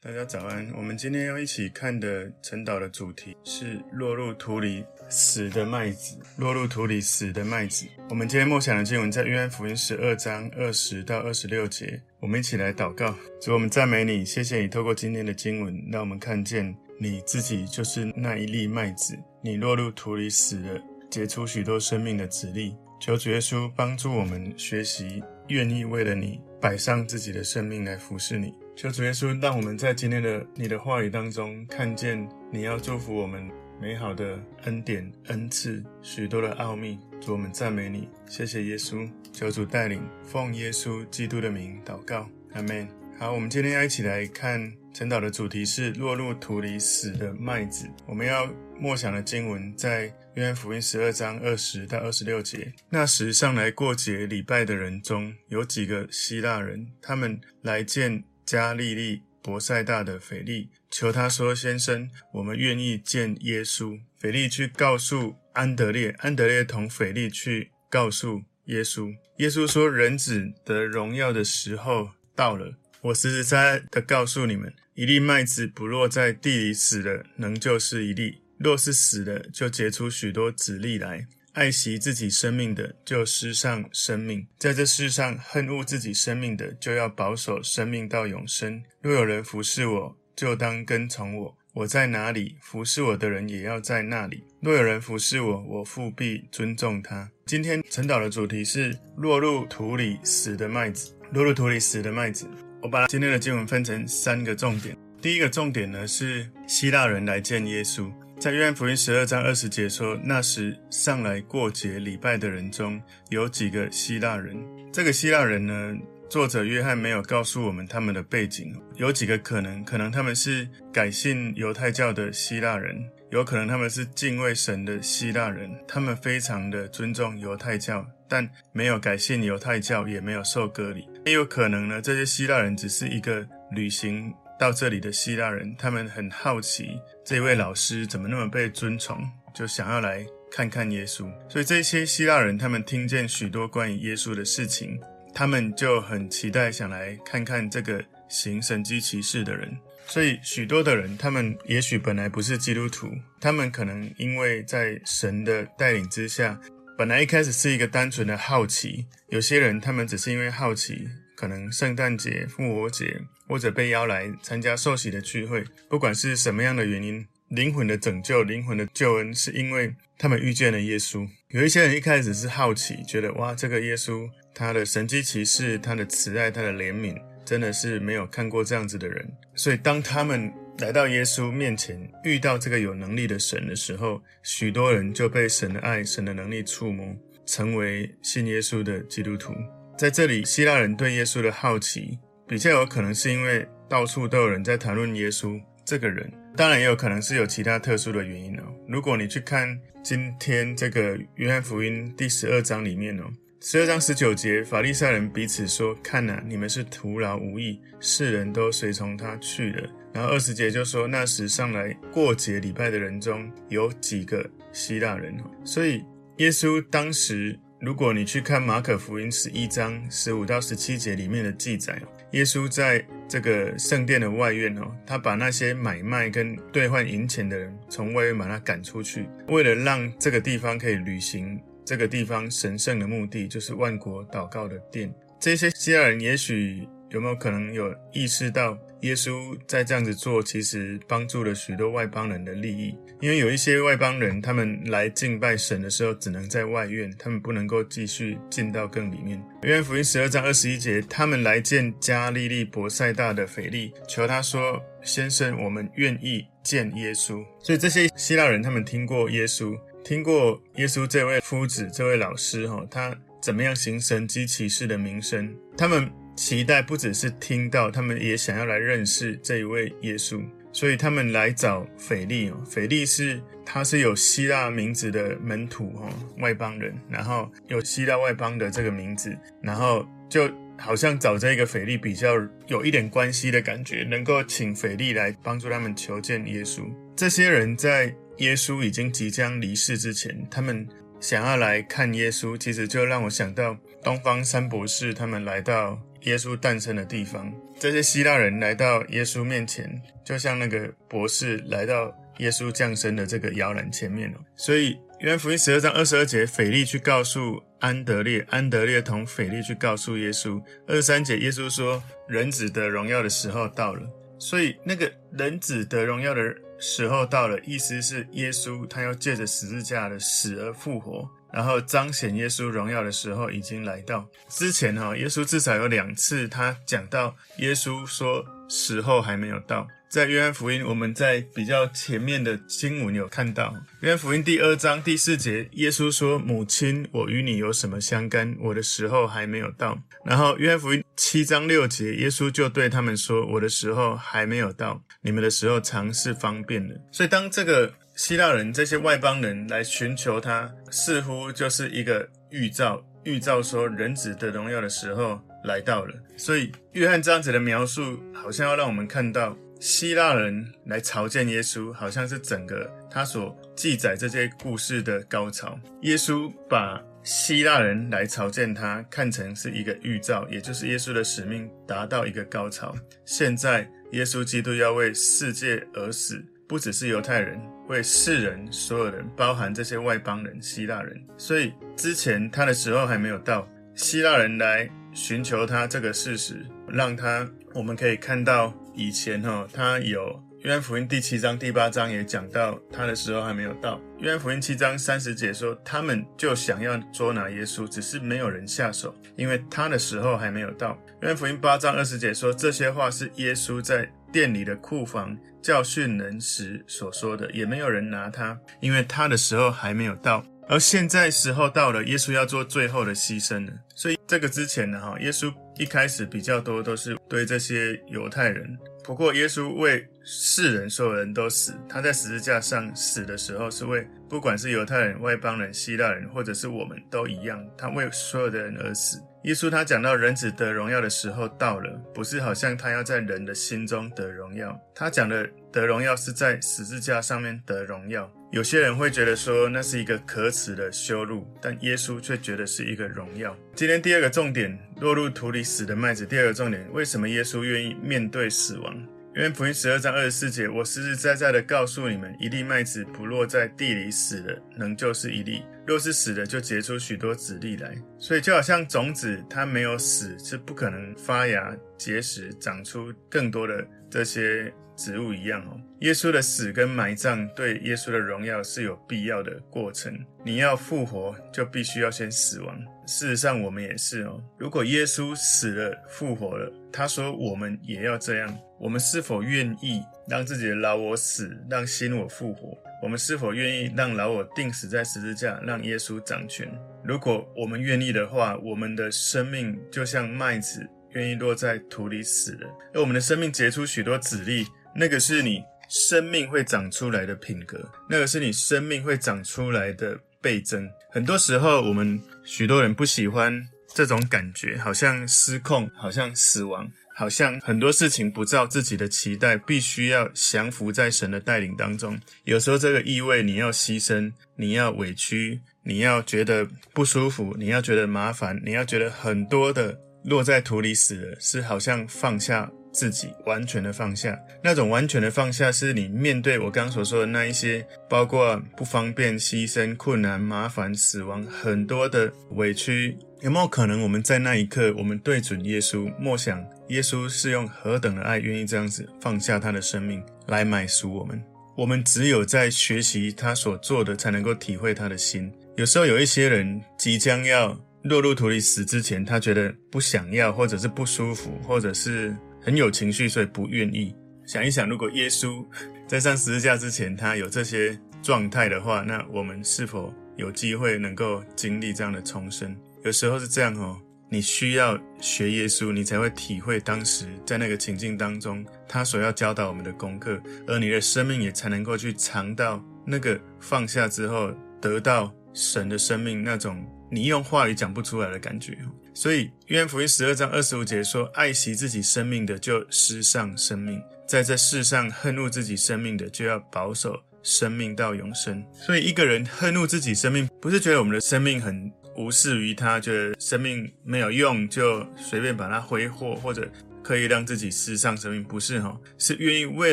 [0.00, 0.70] 大家早安。
[0.76, 6.16] 我们今天要一起看的晨祷的主题是落入土里死的麦子。
[6.36, 7.86] 落入土里死的麦子。
[8.08, 12.00] 我们今天默想的经文在约翰福音十二章二十到二十六节。
[12.20, 13.12] 我们一起来祷告。
[13.40, 19.18] 主，我们赞美你，谢谢你透过今天的经文，让我们看见你自己就是那一粒麦子。
[19.42, 20.80] 你落入土里死了，
[21.10, 22.76] 结出许多生命的子粒。
[23.00, 28.54] 求主耶稣帮助我们学习，愿意为了你摆上自己的生命来服侍你。
[28.76, 36.98] 求主耶稣让我们在今天的你的话语当中看见你要祝福我们美好的恩典、恩赐、许多的奥秘。
[37.20, 39.08] 主，我们赞美你，谢谢耶稣。
[39.32, 42.86] 求主带领，奉耶稣基督的名祷告，阿门。
[43.18, 47.88] 好，我们今天要一起来看晨祷的主题是落入土里死的麦子。
[48.04, 52.72] 我们要默想的经文在约翰福音十二章二十到二十六节。
[52.90, 69.14] 那时上来过节礼拜的人中有几个希腊人，他们来见加利利伯赛大的腓力，求他说：“先生，我们愿意见耶稣。”腓力去告诉安德烈，安德烈同腓力去告诉耶稣。
[69.36, 81.24] 耶稣说：“人子得荣耀的时候到了。”我实实在在的告诉你们，一粒麦子不落在地里死了，能就是一粒；若是死了，就结出许多子粒来。
[81.52, 88.82] 爱惜自己生命的，就失丧生命；在这世上恨恶自己生命的，就要保守生命到永生。
[89.00, 94.42] 若有人服侍我，就当跟从我；我在哪里，服侍我的人也要在那里。
[94.60, 97.30] 若有人服侍我，我父必尊重他。
[97.46, 101.14] 今天晨祷的主题是落入土里死的麦子。
[101.30, 102.48] 落入土里死的麦子。
[102.80, 104.96] 我把今天的经文分成三个重点。
[105.20, 113.00] 第一个重点呢是希腊人来见耶稣，在约翰福音十二章二十节说，那时上来过节礼拜的人中
[113.30, 114.56] 有几个希腊人。
[114.92, 115.96] 这个希腊人呢，
[116.30, 122.96] 作者约翰没有告诉我们他们的背景，有几个可能，可能他们是改信犹太教的希腊人，
[123.32, 128.06] 有可能他们是敬畏神的希腊人，他们非常的尊重犹太教。
[128.30, 131.08] 但没有改信犹太教，也没有受割礼。
[131.28, 139.22] 也有可能呢，这些希腊人只是一个旅行到这里的希腊人，他们很好奇这位老师怎么那么被尊崇，
[139.54, 141.30] 就想要来看看耶稣。
[141.46, 144.98] 所以这些希腊人，他们听见许多关于耶稣的事情，
[145.34, 149.76] 他们就很期待想来看看这个行神迹奇事的人。
[150.06, 156.58] 所以许多的人，他们也许本来不是基督徒，他们可能因为在神的带领之下。
[156.98, 171.24] 本来一开始是一个单纯的好奇，有些人他们只是因为好奇，可能圣诞节、复活节或者被邀来参加受洗的聚会，不管是什么样的原因，灵魂的拯救、灵魂的救恩，是因为他们遇见了耶稣。
[171.50, 179.24] 有一些人一开始是好奇，觉得哇，这个耶稣他的神迹奇事、他的慈爱、他的怜悯，真的是没有看过这样子的人。
[179.54, 187.04] 所以当他们来到耶稣面前，遇到这个有能力的神的时候，许多人就被神的爱、神的能力触摸，
[187.44, 189.52] 成为信耶稣的基督徒。
[189.96, 192.16] 在这里，希腊人对耶稣的好奇，
[192.46, 198.62] 比较有可能是因为到处都有人在谈论耶稣这个人，当然也有可能是有其他特殊的原因哦。
[198.86, 203.24] 如果你去看今天这个约翰福音第十二章里面哦。
[203.60, 216.04] 十二章十九节，法利赛人彼此说：“看哪，你们是徒劳无益，世人都随从他去了。”然后二十节就说：“那时上来过节礼拜的人中有几个希腊人。”所以
[216.38, 222.00] 耶稣当时，如果你去看马可福音十一章十五到十七节里面的记载，
[222.32, 231.60] 耶稣在这个圣殿的外院哦，他把那些买卖跟兑换银钱的人从外院把他赶出去，为了让这个地方可以履行。
[231.84, 235.10] 这个地方神圣的目的就是万国祷告的殿。
[235.40, 242.94] 这些希腊人也许有没有可能有意识到，耶稣在这样子做，其实帮助了许多外邦人的利益。
[243.20, 249.42] 因为有一些外邦人，他们来敬拜神的时候，只能在外院，他们不能够继续进到更里面。
[249.62, 259.76] 约翰福音十二章二十一节，他们来见加利利伯赛大的腓力，求他说：“先生，我们愿意见耶稣。”所以这些希腊人，他们听过耶稣。
[260.04, 265.54] 听过耶稣这位夫子、这位老师，哈，他怎么样行神迹奇事的名声？
[265.76, 270.40] 他们期待不只是听到，他们也想要来认识这一位耶稣，
[270.72, 272.62] 所以他们来找腓力哦。
[272.64, 276.08] 腓力是他是有希腊名字的门徒，哈，
[276.38, 280.48] 外邦人，然后有希腊外邦的这个名字，然后就
[280.78, 282.34] 好像找这个腓力比较
[282.68, 286.82] 有一点关系的感觉，能够请腓力来帮助他们求见耶稣。
[287.16, 288.14] 这些人在。
[288.38, 290.86] 耶稣已经即将离世之前，他们
[291.18, 297.52] 想要来看耶稣，其实就让我想到东方三博士他们来到耶稣诞生的地方。
[297.78, 304.36] 这些希腊人来到耶稣面前，就像那个博士来到耶稣降生的这个摇篮前面哦。
[304.54, 310.62] 所以约翰福音十二章二十二节，腓力去告诉安德烈，安德烈同腓力去告诉耶稣。
[310.86, 314.02] 二十三节，耶稣说：“人子得荣耀的时候到了。”
[314.38, 321.28] 所以那个人子得荣耀的时候到了，意思是耶稣他要借着十字架的死而复活。
[321.52, 324.28] 然后彰显耶稣荣耀的时候已经来到。
[324.48, 329.86] 之前哈，耶稣至少有两次他讲到耶稣说时候还没有到。
[330.08, 338.56] 在约翰福音，我们在比较前面的经文有看到，约翰福音第二章第四节，耶稣说：“母亲，我与你有什么相干？
[338.58, 356.12] 我的时候还没有到。”然后约翰福音七章六节，耶稣就对他们说：“我的时候还没有到，你们的时候常是方便的。”所以当这个希腊人这些外邦人来寻求他，似乎就是一个预兆，预兆说人子的荣耀的时候来到了。
[356.36, 365.78] 所以约翰这样子的描述，好像要让我们看到希腊人来朝见耶稣，好像是整个他所记载这些故事的高潮。
[366.02, 372.92] 耶稣把希腊人来朝见他看成是一个预兆，也就是耶稣的使命达到一个高潮。
[373.24, 376.44] 现在耶稣基督要为世界而死。
[376.68, 381.20] 不只是犹太人，为世人，所有人，包含这些外邦人、希腊人。
[381.36, 394.00] 所以之前他的时候还没有到，希腊人来寻求他这个事实，让他我们可以看到以前哈，他有约翰福音第七章、第八章也讲到他的时候还没有到。
[394.18, 400.98] 约翰福音七章三十节说，他们就想要捉拿耶稣，只是没有人下手，因为他的时候还没有到。
[401.22, 410.44] 约翰福音八章二十节说，这些话是耶稣在店里的库房教训人时所说的，也没有人拿他，因为他的时候还没有到。
[410.68, 413.72] 而现在时候到了，耶稣要做最后的牺牲了。
[413.94, 418.76] 所以这个之前呢，哈，耶稣一开始比较多都是对这些犹太人。
[419.04, 421.72] 不过耶稣为世人，所有人都死。
[421.88, 429.18] 他在十字架上死的时候，是为不管是犹太人、外邦人、希腊人，或者是我们都一样，他为所有的人而死。
[429.44, 438.30] 耶稣他讲到人子得荣耀的时候到了，不是好像他要在人的心中得荣耀，他讲的得荣耀是在十字架上面得荣耀。
[438.50, 443.54] 有些人会觉得说那是一个可耻的羞辱，但耶稣却觉得是一个荣耀。
[443.74, 446.24] 今天第二个重点，落入土里死的麦子。
[446.24, 448.96] 第二个重点，为什么耶稣愿意面对死亡？
[449.36, 457.94] 因为福音十二章二十四节，我实实在在的告诉你们，一粒麦子不落在地里死了，仍旧是一粒；若是死了，就结出许多子粒来。
[458.18, 464.72] 所以就好像种子，它没有死是不可能发芽、结实、长出更多的这些。
[464.98, 470.12] 植物一样哦，耶稣的死跟埋葬对耶稣的荣耀是有必要的过程。
[470.44, 472.76] 你要复活，就必须要先死亡。
[473.06, 474.42] 事实上，我们也是哦。
[474.58, 478.58] 如果耶稣死了复活了，他说我们也要这样。
[478.80, 482.76] 我们是否愿意让自己的老我死，让新我复活？
[483.00, 486.68] 我们是否愿意让老我钉死在十字架，让耶稣掌权？
[487.04, 494.66] 如果我们愿意的话，我们的生命就像麦子，愿意落在土里死了，而我们的生命结出许多籽粒。
[494.94, 500.88] 那个是你生命会长出来的品格，那个是你生命会长出来的倍增。
[501.10, 503.62] 很多时候，我们许多人不喜欢
[503.94, 512.18] 这种感觉，好像失控，好像死亡，好像很多事情不照自己的期待，必须要降服在神的带领当中。
[512.44, 522.70] 有时候，这个意味你要牺牲，你要委屈，你要觉得不舒服，你要觉得麻烦，你要觉得很多的落在土里死了，是好像放下。
[522.92, 533.16] 自己完全的放下，那种完全的放下，是你面对我刚刚所说的那一些，包括不方便、牺牲、困难、麻烦、死亡，很多的委屈。
[533.40, 541.40] 有没有可能，我们在那一刻，我们对准耶稣，默想耶稣是用何等的爱，愿意这样子放下他的生命来买赎我们？
[541.76, 545.52] 我们只有在学习他所做的，才能够体会他的心。
[545.76, 552.34] 有时候有一些人即将要落入土里死之前，他觉得不想要，或者是不舒服，或者是。
[552.68, 554.14] 很有情绪，所以不愿意。
[554.44, 555.64] 想一想，如果耶稣
[556.06, 562.76] 在上十字架之前，他有这些状态的话，那我们是否有机会能够经历这样的重生？
[563.04, 563.98] 有时候是这样哦，
[564.28, 578.76] 你需要学耶稣，你才会体会当时在那个情境当中，他所要教导我们的功课，而你的生命也才能够去尝到那个放下之后得到神的生命那种你用话语讲不出来的感觉。
[579.14, 583.98] 所以，约翰福音十二章二十五节说：“爱惜自己生命的，就失丧生命；
[584.28, 588.64] 在这世上恨恶自己生命的，就要保守生命到永生。
[588.72, 596.70] 所以，一个人恨恶自己生命，不是觉得我们的生命很无视于他，觉得生命没有用，就随便把它挥霍，或者
[597.02, 599.92] 可以让自己失丧生命，不是哈，是愿意为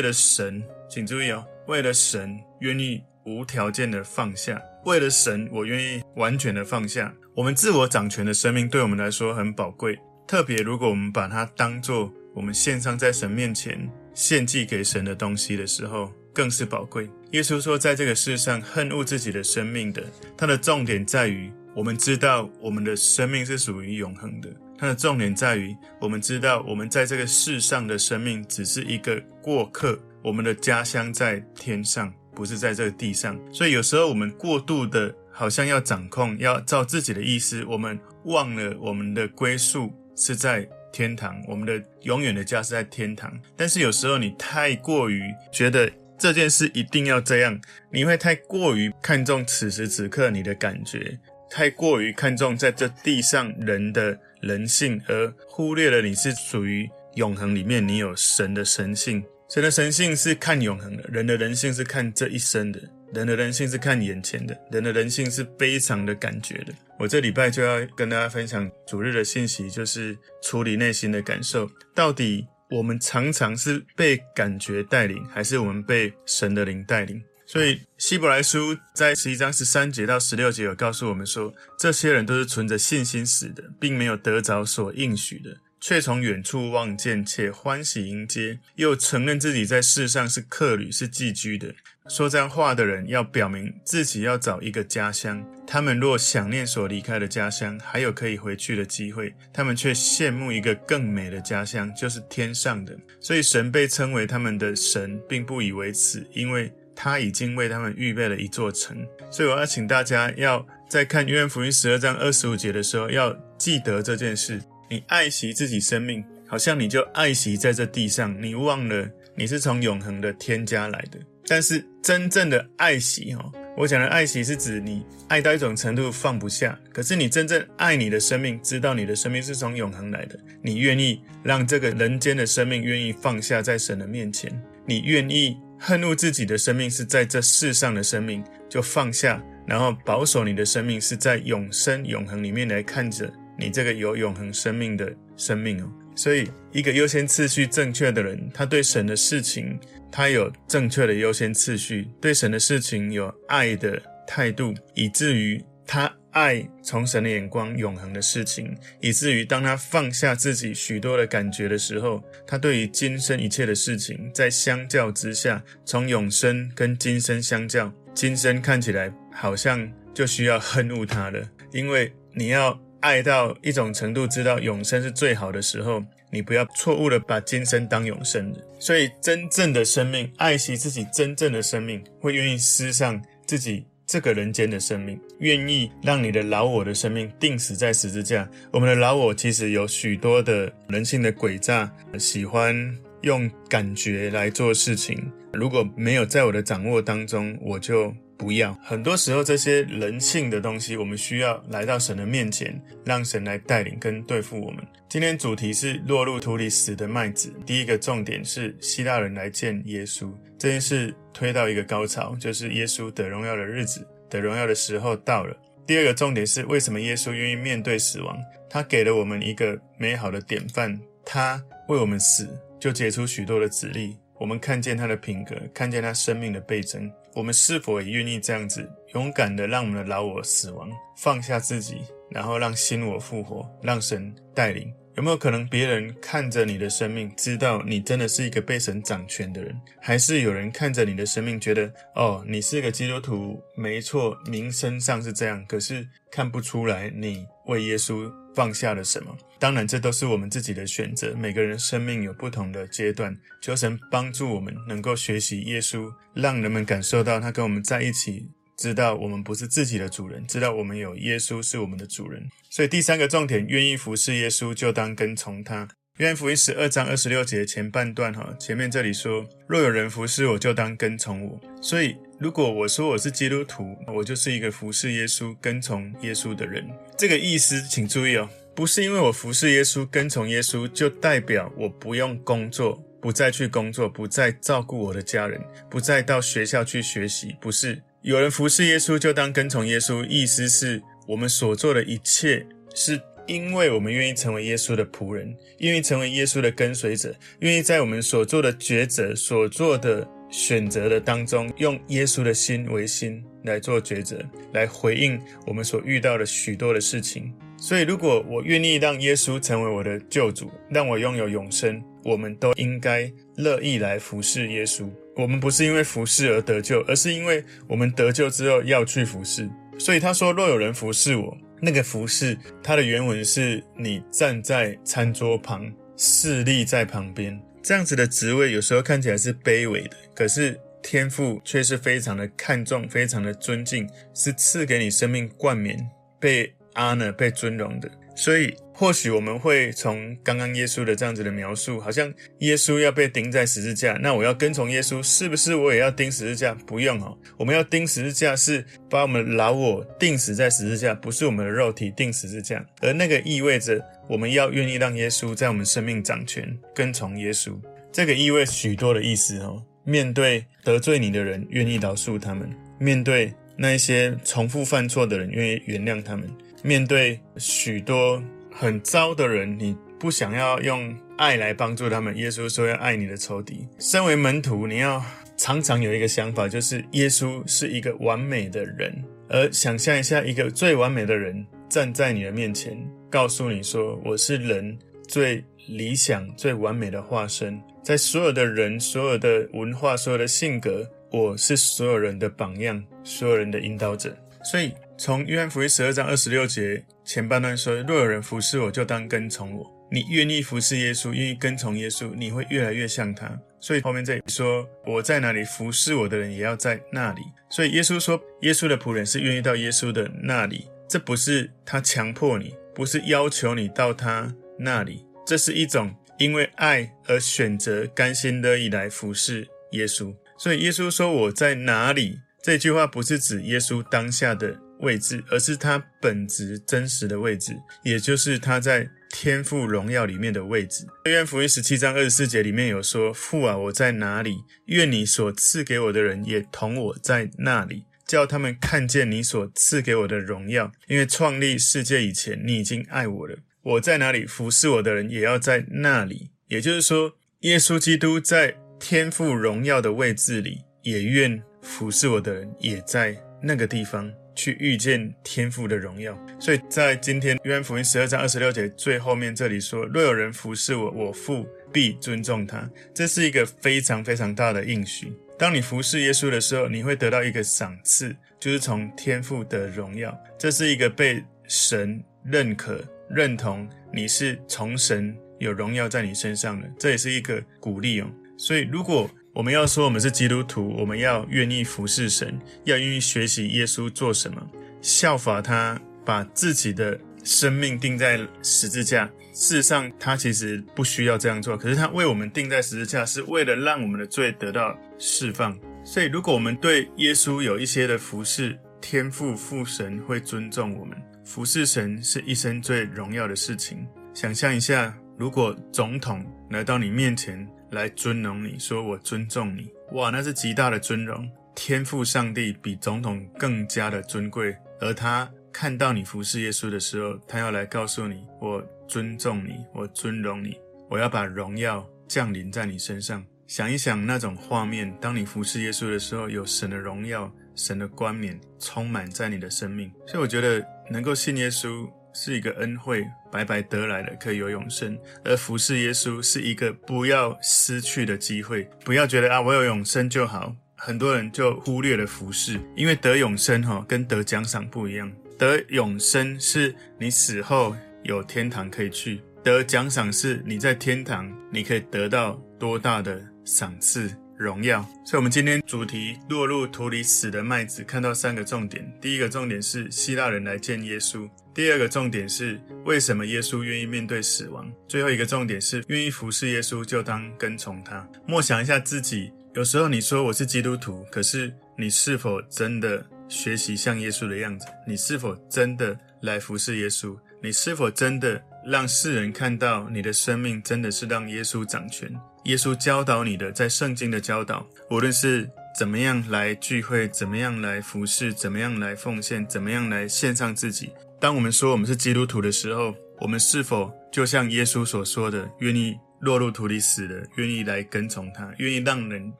[0.00, 7.12] 了神，请注意哦，为了神愿意无条件的放下，为了神，我愿意完全的放下。
[7.34, 17.10] 我们自我掌权的生命，对我们来说很宝贵，特别如果我们把它当作我们献上在神面前献祭给神的东西的时候，更是宝贵。
[17.32, 20.04] 耶稣说，在这个世上恨恶自己的生命的，
[20.36, 21.50] 它的重点在于。
[21.74, 33.36] 我们知道我们的生命是属于永恒的，它的重点在于我们知道我们在这个世上的生命只是一个过客，我们的家乡在天上，不是在这个地上。
[33.52, 43.32] 所以有时候我们过度的，好像要掌控，要照自己的意思，我们忘了我们的归宿是在天堂，我们的永远的家是在天堂。
[43.56, 47.58] 但是有时候你太过于觉得这件事一定要这样，
[47.90, 51.18] 你会太过于看重此时此刻你的感觉。
[51.48, 59.24] 太过于看重在这地上人的人性，而忽略了你是属于永恒里面，你有神的神性。
[59.48, 62.80] 神的神性是看永恒的，人的人性是看这一生的，
[63.14, 66.74] 人的人性是看眼前的，人的人性是非常的感觉的。
[66.98, 71.70] 我这礼拜就要跟大家分享主日的信息，就是处理内心的感受。
[71.94, 77.22] 到底我们常常是被感觉带领，还是我们被神的灵带领？
[77.46, 85.56] 所以，希伯来书在十一章十三节到十六节有告诉我们说，这些人都是存着信心死的，并没有得着所应许的，
[85.88, 91.72] 却从远处望见，且欢喜迎接，又承认自己在世上是客旅，是寄居的。
[92.08, 95.46] 说这样话的人，要表明自己要找一个家乡。
[95.64, 102.92] 他们若想念所离开的家乡，还有可以回去的机会，他们却羡慕一个更美的家乡，就是天上的。
[103.20, 114.60] 所以，神被称为他们的神，并不以为耻，因为他已经为他们预备了一座城，所以我要请大家要在看约翰福音十二章二十五节的时候，要记得这件事。
[114.88, 121.18] 你爱惜自己生命，好像你就爱惜在这地上，你忘了你是从永恒的天家来的。
[121.48, 126.78] 但是真正的爱惜，哈，我讲的爱惜是指你爱到一种程度放不下。
[126.92, 134.50] 可是你真正爱你的生命，知道你的生命是从永恒来的，你愿意让这个人间的生命愿意放下在神的面前，
[134.86, 135.56] 你愿意。
[135.78, 145.90] 恨恶自己的生命是在这世上的生命，就放下，然后保守你的生命是在永生永恒里面来看着你这个有永恒生命的生命哦。
[146.14, 149.78] 所以，一个优先次序正确的人，他对神的事情，
[150.10, 156.12] 他有正确的优先次序，对神的事情有爱的态度，以至于他。
[156.36, 171.42] 爱从神的眼光永恒的事情，以至于当他放下自己许多的感觉的时候，他对于今生一切的事情，在相较之下，从永生跟今生相较，今生看起来好像就需要恨恶他了。
[171.72, 178.60] 因为你要爱到一种程度，知道永生是最好的时候，你不要错误的把今生当永生的。
[178.80, 183.86] 所以，真正的生命，爱惜自己真正的生命，会愿意失上自己。
[184.08, 188.48] 这个人间的生命，愿意让你的老我的生命钉死在十字架。
[188.72, 195.28] 我们的老我其实有许多的人性的诡诈，喜欢用感觉来做事情。
[195.52, 198.72] 如果没有在我的掌握当中，我就不要。
[198.82, 204.84] 很多时候，这些人性的东西，我们需要来到神的面前，让神来带领跟对付我们。
[205.08, 207.52] 今天主题是落入土里死的麦子。
[207.64, 211.14] 第一个重点是希腊人来见耶稣这件事。
[211.32, 215.54] 推到一个高潮，就是耶稣得荣耀的日子，得荣耀的时候到了。
[215.86, 218.34] 第二个重点是，为什么耶稣愿意面对死亡？
[218.70, 222.48] 他给了我们一个美好的典范，他为我们死，
[222.80, 224.16] 就结出许多的子粒。
[224.38, 227.12] 我们看见他的品格，看见他生命的倍增。
[227.36, 232.00] 我们是否也愿意这样子勇敢的让我们的老我死亡，放下自己，
[232.30, 234.90] 然后让新我复活，让神带领？
[235.16, 239.78] 有没有可能别人看着你的生命，知道你真的是一个被神掌权的人？
[240.00, 249.36] 还是有人看着你的生命，觉得哦，你是个基督徒，没错，名声上是这样，可是看不出来你为耶稣放下了什么？
[249.58, 251.34] 当然，这都是我们自己的选择。
[251.36, 258.48] 每个人生命有不同的阶段，求神帮助我们能够学习耶稣，让人们感受到他跟我们在一起。
[258.78, 262.42] 知道我们不是自己的主人，知道我们有耶稣是我们的主人。
[262.70, 265.88] 所以第三个重点，愿意服侍耶稣，就当跟从他。
[266.18, 271.60] 约翰福音十二章二十六节前半段，哈，前面这里说：若有人服侍我，就当跟从我。
[271.82, 276.86] 所以如果我说我是基督徒，我就是一个服侍耶稣、跟从耶稣的人。
[277.16, 283.02] 这个意思，请注意哦，不是因为我服侍耶稣、跟从耶稣，就代表我不用工作。
[283.18, 287.56] 不再去工作，不再照顾我的家人，不再到学校去学习。
[287.60, 292.64] 不是有人服侍耶稣就当跟从耶稣，意思是我们所做的一切，
[292.94, 304.38] 是因为我们愿意成为耶稣的仆人，愿意成为耶稣的跟随者，愿意在我们所做的抉择、所做的选择的当中，用耶稣的心为心来做抉择，
[304.72, 307.52] 来回应我们所遇到的许多的事情。
[307.78, 315.06] 所以，如果我愿意让耶稣成为我的救主，让我拥有永生，我们都应该乐意来服侍耶稣。
[315.36, 319.68] 我们不是因为服侍而得救，而是因为我们得救之后要去服侍。
[319.98, 346.72] 所以他说：“若有人服侍我，那个服侍，他的原文是你站在餐桌旁，侍立在旁边，这样子的职位，有时候看起来是卑微的，可是天父却是非常的看重，非常的尊敬，是赐给你生命冠冕，被。” honor 被尊荣的，所以或许我们会从刚刚耶稣的这样子的描述，好像耶稣要被钉在十字架，那我要跟从耶稣，是不是我也要钉十字架？
[346.86, 357.78] 不用哦，我们要钉十字架是把我们老我钉死在十字架，不是我们的肉体钉十字架，而那个意味着我们要愿意让耶稣在我们生命掌权，跟从耶稣。
[358.10, 366.48] 这个意味许多的意思哦，面对得罪你的人，愿意饶恕他们；面对那一些重复犯错的人，愿意原谅他们。
[366.84, 372.36] 面对许多很糟的人，你不想要用爱来帮助他们。
[372.36, 373.84] 耶稣说要爱你的仇敌。
[373.98, 375.20] 身为门徒，你要
[375.56, 379.24] 常常有一个想法，就是耶稣是一个完美的人。
[379.48, 382.96] 而想象一下，一个最完美的人站在你的面前，
[383.28, 384.96] 告诉你说：“我是人
[385.26, 394.32] 最理想、最完美的化身，在所有的人、所有的文化、所有的性格，我是所有人的榜样，所有人的引导者。”
[394.62, 394.92] 所以。
[395.18, 399.90] 从约翰福音十二章二十六节前半段说：“若有人服侍我，就当跟从我。
[400.12, 403.50] 你愿意服侍耶稣，愿意跟从耶稣，你会越来越像他。
[403.80, 407.40] 所以后面这里说：我在哪里服侍我的人，也要在那里。
[407.70, 410.86] 所以耶稣说，耶稣的仆人是愿意到耶稣的那里。
[411.08, 420.34] 这不是他强迫你，不是要求你到他那里，这是一种因为爱而选择甘心乐意来服侍耶稣。
[420.58, 431.06] 所以耶稣说我在哪里，这句话不是指耶稣当下的。”位置，而是他本质真实的位置，也就是他在天父荣耀里面的位置。
[431.26, 434.56] 约翰福音十七章二十四节里面有说：“父啊，我在哪里？
[434.86, 440.90] 愿你所赐给我的人也同我在那里，叫他们看见你所赐给我的荣耀。
[441.08, 443.58] 因为创立世界以前，你已经爱我了。
[443.86, 446.50] 我在哪里，服侍我的人也要在那里。
[446.66, 465.30] 也就是说，耶稣基督在天父荣耀的位置里，也愿服侍我的人也在那个地方。”去遇见天父的荣耀，所以在今天约翰福音十二章二十六节最后面这里说：“若有人服侍我，我父必尊重他。”这是一个非常非常大的应许。
[465.58, 470.34] 当你服侍耶稣的时候，你会得到一个赏赐，就是从天父的荣耀。
[470.58, 478.30] 这是一个被神认可、认同，你是从神有荣耀在你身上的，这也是一个鼓励哦。
[478.56, 484.60] 所以如果我们要说我们是基督徒，我们要愿意服侍神，要愿意学习耶稣做什么，
[485.00, 489.30] 效法他，把自己的生命钉在十字架。
[489.52, 495.74] 事实上，他其实不需要这样做，可是他为我们钉在十字架，是为了让我们的罪得到释放。
[496.04, 501.16] 所以，如果我们对耶稣有一些的服侍，天父父神会尊重我们。
[501.46, 504.06] 服侍神是一生最荣耀的事情。
[504.34, 507.66] 想象一下，如果总统来到你面前。
[507.92, 511.48] 来尊荣你，说我尊重你，哇，那是极大的尊荣。
[511.76, 520.76] 天赋上帝比总统更加的尊贵，而他看到你服侍耶稣的时候，他要来告诉你，我尊重你，我尊荣你，
[521.08, 523.42] 我要把荣耀降临在你身上。
[523.68, 530.10] 想一想那种画面，当你服侍耶稣的时候，有神的荣耀、神的冠冕充满在你的生命。
[530.26, 532.08] 所以我觉得能够信耶稣。
[532.38, 535.18] 是一个恩惠，白白得来的，可以有永生。
[535.42, 540.76] 而服侍耶稣是一个不要失去的机会，不要觉得啊，我有永生就好。
[540.96, 545.32] 很多人就忽略了服侍，因为得永生哈，跟得奖赏不一样。
[545.58, 554.30] 得永生是你死后有天堂可以去，得奖赏是你在天堂你可以得到多大的赏赐。
[554.56, 559.06] 荣耀，所以我们今天主题落入土里死的麦子，看到三个重点。
[559.20, 568.26] 第一个重点是希腊人来见耶稣；第二个重点是为什么耶稣愿意面对死亡；最后一个重点是愿意服侍耶稣就当跟从他。
[568.46, 574.86] 默想一下自己，有时候你说我是基督徒，可是你是否真的学习像耶稣的样子？
[575.06, 577.36] 你是否真的来服侍耶稣？
[577.62, 582.32] 你是否真的让世人看到你的生命真的是让耶稣掌权。
[582.64, 585.68] 耶稣教导你的，在圣经的教导，无论是
[585.98, 591.10] 怎么样来聚会，怎么样来服侍，怎么样来奉献，怎么样来献上自己。
[591.40, 599.52] 当我们说我们是基督徒的时候，我们是否就像耶稣所说的，愿意落入土里死的，愿意来跟从他，愿意让人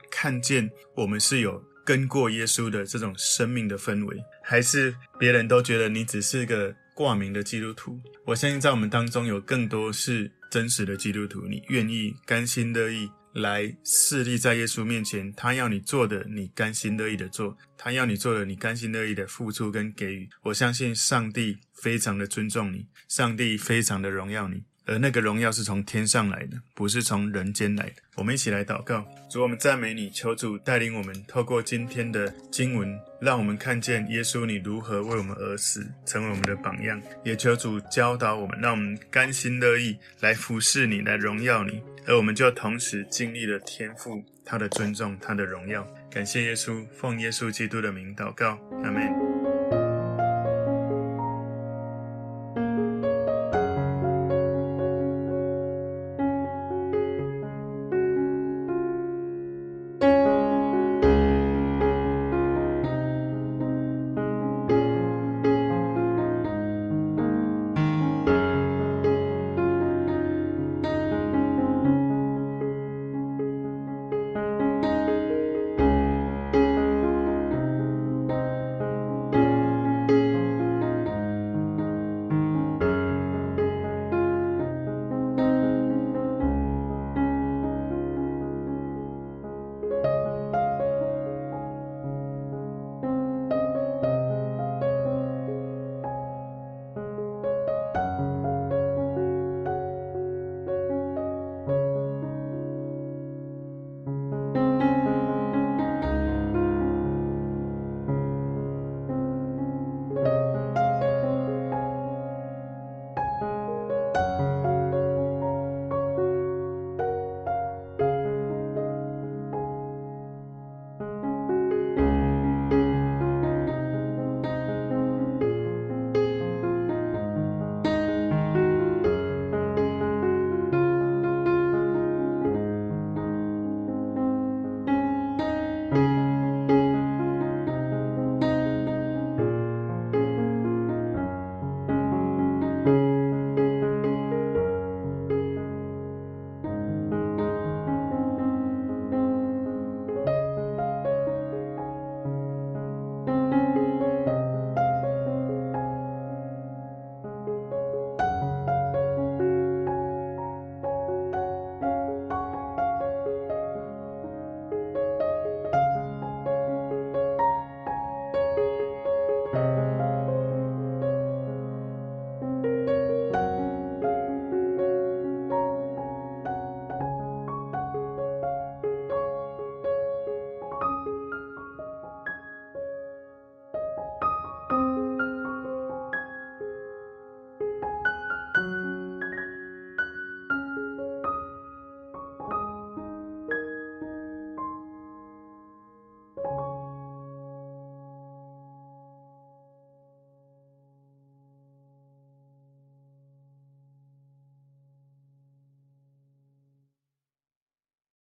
[0.10, 4.16] 看见我们是有跟过耶稣的这种生命的氛围？
[4.42, 8.00] 还是别人都觉得你只是个挂名的基督徒？
[8.24, 20.26] 我相信在我们当中有更多是真实的基督徒，你愿意甘心乐意来侍立在耶稣面前，他要你做的，你甘心乐意的做；他要你做的，你甘心乐意的付出跟给予。
[20.42, 24.62] 我相信上帝非常的尊重你，上帝非常的荣耀你。
[24.86, 27.94] 而那个荣耀是从天上来的，不是从人间来的。
[28.14, 37.02] 我们一起来祷告，主，我们赞美你，求主带领我们，透过今天的经文，让我们看见耶稣你如何为我们而死，成为我们的榜样。
[37.24, 41.82] 也求主教导我们，让我们甘心乐意来服侍你，来荣耀你。
[42.06, 45.84] 而我们就同时经历了天父他的尊重，他的荣耀。
[46.08, 49.25] 感谢耶稣，奉耶稣基督的名祷告，阿门。